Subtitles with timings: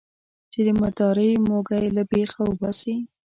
[0.51, 2.95] چې د مردارۍ موږی له بېخه وباسي.